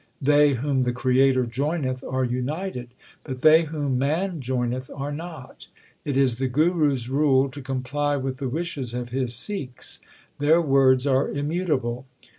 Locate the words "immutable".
11.29-12.07